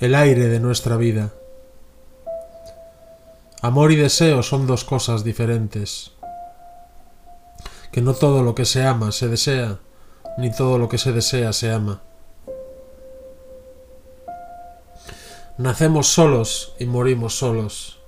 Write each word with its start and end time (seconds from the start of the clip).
el 0.00 0.14
aire 0.14 0.46
de 0.46 0.60
nuestra 0.60 0.96
vida. 0.96 1.32
Amor 3.62 3.90
y 3.90 3.96
deseo 3.96 4.44
son 4.44 4.68
dos 4.68 4.84
cosas 4.84 5.24
diferentes. 5.24 6.12
Que 7.90 8.00
no 8.00 8.14
todo 8.14 8.44
lo 8.44 8.54
que 8.54 8.64
se 8.64 8.86
ama 8.86 9.10
se 9.10 9.26
desea, 9.26 9.78
ni 10.36 10.52
todo 10.52 10.78
lo 10.78 10.88
que 10.88 10.98
se 10.98 11.10
desea 11.10 11.52
se 11.52 11.72
ama. 11.72 12.00
Nacemos 15.56 16.06
solos 16.06 16.74
y 16.78 16.86
morimos 16.86 17.36
solos. 17.36 17.98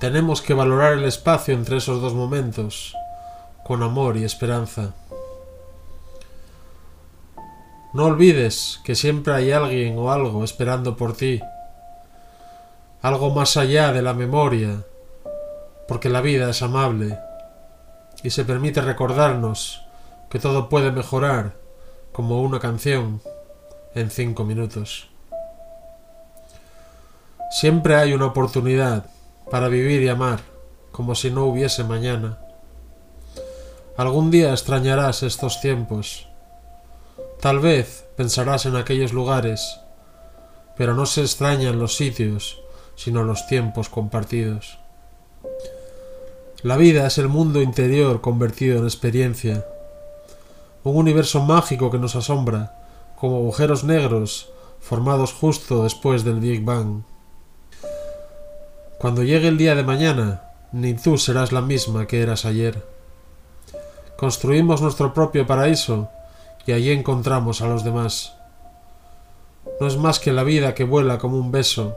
Tenemos 0.00 0.42
que 0.42 0.54
valorar 0.54 0.94
el 0.94 1.04
espacio 1.04 1.54
entre 1.54 1.76
esos 1.76 2.02
dos 2.02 2.14
momentos, 2.14 2.94
con 3.64 3.84
amor 3.84 4.16
y 4.16 4.24
esperanza. 4.24 4.94
No 7.94 8.04
olvides 8.04 8.80
que 8.84 8.94
siempre 8.94 9.32
hay 9.32 9.50
alguien 9.50 9.98
o 9.98 10.12
algo 10.12 10.44
esperando 10.44 10.96
por 10.96 11.16
ti, 11.16 11.40
algo 13.00 13.30
más 13.30 13.56
allá 13.56 13.92
de 13.92 14.02
la 14.02 14.12
memoria, 14.12 14.84
porque 15.86 16.10
la 16.10 16.20
vida 16.20 16.50
es 16.50 16.60
amable 16.60 17.18
y 18.22 18.28
se 18.28 18.44
permite 18.44 18.82
recordarnos 18.82 19.82
que 20.28 20.38
todo 20.38 20.68
puede 20.68 20.92
mejorar 20.92 21.54
como 22.12 22.42
una 22.42 22.60
canción 22.60 23.22
en 23.94 24.10
cinco 24.10 24.44
minutos. 24.44 25.08
Siempre 27.50 27.96
hay 27.96 28.12
una 28.12 28.26
oportunidad 28.26 29.06
para 29.50 29.68
vivir 29.68 30.02
y 30.02 30.08
amar 30.08 30.40
como 30.92 31.14
si 31.14 31.30
no 31.30 31.46
hubiese 31.46 31.84
mañana. 31.84 32.38
Algún 33.96 34.30
día 34.30 34.50
extrañarás 34.50 35.22
estos 35.22 35.62
tiempos 35.62 36.27
Tal 37.40 37.60
vez 37.60 38.04
pensarás 38.16 38.66
en 38.66 38.74
aquellos 38.74 39.12
lugares, 39.12 39.78
pero 40.76 40.94
no 40.94 41.06
se 41.06 41.20
extrañan 41.20 41.78
los 41.78 41.96
sitios, 41.96 42.60
sino 42.96 43.22
los 43.22 43.46
tiempos 43.46 43.88
compartidos. 43.88 44.80
La 46.62 46.76
vida 46.76 47.06
es 47.06 47.18
el 47.18 47.28
mundo 47.28 47.62
interior 47.62 48.20
convertido 48.20 48.78
en 48.78 48.84
experiencia, 48.84 49.64
un 50.82 50.96
universo 50.96 51.40
mágico 51.40 51.92
que 51.92 51.98
nos 51.98 52.16
asombra, 52.16 52.74
como 53.14 53.36
agujeros 53.36 53.84
negros 53.84 54.50
formados 54.80 55.32
justo 55.32 55.84
después 55.84 56.24
del 56.24 56.40
Big 56.40 56.64
Bang. 56.64 57.02
Cuando 58.98 59.22
llegue 59.22 59.46
el 59.46 59.58
día 59.58 59.76
de 59.76 59.84
mañana, 59.84 60.42
ni 60.72 60.94
tú 60.94 61.18
serás 61.18 61.52
la 61.52 61.60
misma 61.60 62.08
que 62.08 62.20
eras 62.20 62.44
ayer. 62.44 62.84
Construimos 64.16 64.82
nuestro 64.82 65.14
propio 65.14 65.46
paraíso 65.46 66.08
y 66.68 66.72
allí 66.72 66.90
encontramos 66.90 67.62
a 67.62 67.66
los 67.66 67.82
demás. 67.82 68.36
No 69.80 69.86
es 69.86 69.96
más 69.96 70.18
que 70.18 70.34
la 70.34 70.44
vida 70.44 70.74
que 70.74 70.84
vuela 70.84 71.16
como 71.16 71.38
un 71.38 71.50
beso, 71.50 71.96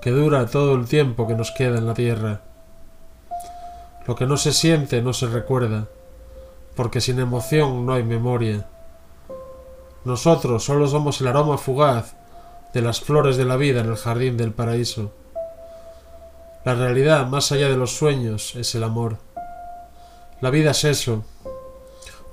que 0.00 0.12
dura 0.12 0.46
todo 0.46 0.76
el 0.76 0.86
tiempo 0.86 1.26
que 1.26 1.34
nos 1.34 1.50
queda 1.50 1.78
en 1.78 1.86
la 1.88 1.94
tierra. 1.94 2.42
Lo 4.06 4.14
que 4.14 4.26
no 4.26 4.36
se 4.36 4.52
siente 4.52 5.02
no 5.02 5.12
se 5.12 5.26
recuerda, 5.26 5.88
porque 6.76 7.00
sin 7.00 7.18
emoción 7.18 7.86
no 7.86 7.92
hay 7.92 8.04
memoria. 8.04 8.68
Nosotros 10.04 10.62
solo 10.62 10.86
somos 10.86 11.20
el 11.20 11.26
aroma 11.26 11.58
fugaz 11.58 12.14
de 12.72 12.82
las 12.82 13.00
flores 13.00 13.36
de 13.36 13.46
la 13.46 13.56
vida 13.56 13.80
en 13.80 13.90
el 13.90 13.96
jardín 13.96 14.36
del 14.36 14.52
paraíso. 14.52 15.10
La 16.64 16.76
realidad 16.76 17.26
más 17.26 17.50
allá 17.50 17.68
de 17.68 17.76
los 17.76 17.96
sueños 17.96 18.54
es 18.54 18.76
el 18.76 18.84
amor. 18.84 19.16
La 20.40 20.50
vida 20.50 20.70
es 20.70 20.84
eso, 20.84 21.24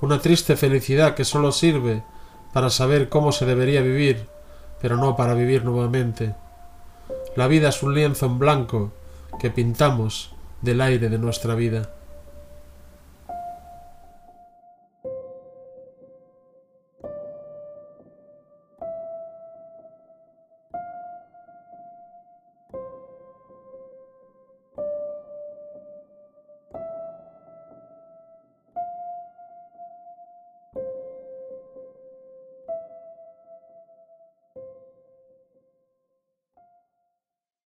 una 0.02 0.20
triste 0.20 0.56
felicidad 0.56 1.14
que 1.14 1.24
solo 1.24 1.52
sirve 1.52 2.02
para 2.52 2.70
saber 2.70 3.08
cómo 3.08 3.30
se 3.30 3.46
debería 3.46 3.80
vivir, 3.80 4.26
pero 4.80 4.96
no 4.96 5.16
para 5.16 5.34
vivir 5.34 5.64
nuevamente. 5.64 6.34
La 7.36 7.46
vida 7.46 7.68
es 7.68 7.82
un 7.84 7.94
lienzo 7.94 8.26
en 8.26 8.38
blanco 8.40 8.92
que 9.40 9.50
pintamos 9.50 10.34
del 10.60 10.80
aire 10.80 11.08
de 11.08 11.18
nuestra 11.18 11.54
vida. 11.54 11.94